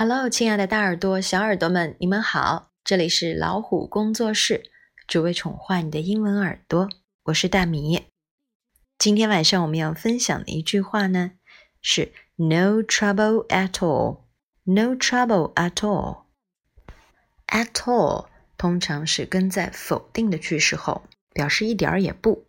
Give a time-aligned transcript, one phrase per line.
[0.00, 2.70] Hello，亲爱的大耳朵、小耳朵们，你们好！
[2.84, 4.70] 这里是老虎工作室，
[5.08, 6.88] 只为宠坏你的英文耳朵。
[7.24, 8.04] 我是大米。
[8.96, 11.32] 今天晚上我们要分享的一句话呢，
[11.82, 14.20] 是 “No trouble at all”。
[14.62, 16.26] No trouble at all。
[17.48, 18.26] At all
[18.56, 21.02] 通常是跟在否定的句式后，
[21.32, 22.46] 表示一点儿也不。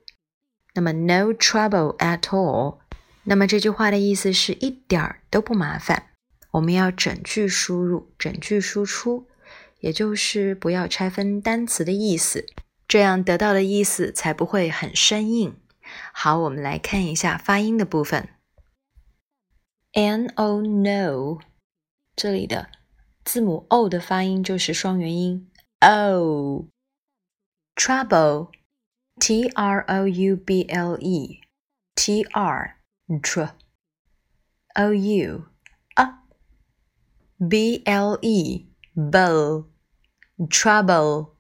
[0.76, 2.78] 那么 “No trouble at all”，
[3.24, 6.09] 那么这句话的意思是一点儿都不麻烦。
[6.52, 9.28] 我们要整句输入，整句输出，
[9.80, 12.46] 也就是不要拆分单词的意思，
[12.88, 15.56] 这样得到的意思才不会很生硬。
[16.12, 18.30] 好，我们来看一下发音的部分。
[19.94, 21.40] N O no，
[22.16, 22.70] 这里的
[23.24, 26.68] 字母 O 的发音就是双元音 O。
[27.76, 32.76] Trouble，T R O U B L E，T R
[33.08, 33.52] tr
[34.76, 35.46] O U。
[37.49, 39.67] B L E bow
[40.49, 41.35] trouble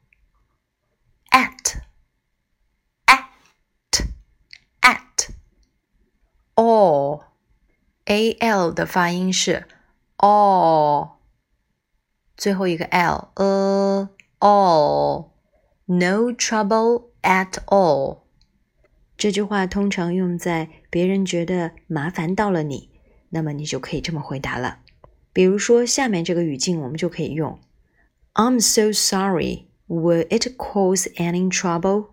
[1.31, 1.81] at
[3.07, 4.07] at
[4.81, 5.31] at
[6.55, 7.25] all
[8.07, 9.67] A L 的发音是
[10.19, 11.13] all，
[12.37, 14.09] 最后一个 L a
[14.41, 15.31] all
[15.87, 18.25] no trouble at all。
[19.17, 22.91] 这句话通常用在别人觉得麻烦到了你，
[23.31, 24.81] 那么你就可以这么回答了。
[25.32, 27.60] 比如说，下面这个语境我们就可以用
[28.34, 29.68] ：I'm so sorry.
[29.88, 32.10] Will it cause any trouble?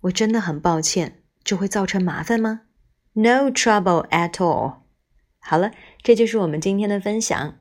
[0.00, 2.62] 我真的很抱歉，这会造成麻烦吗
[3.12, 4.76] ？No trouble at all.
[5.38, 7.58] 好了，这就是我们今天的分享。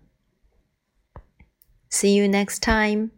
[1.90, 3.12] See you next time.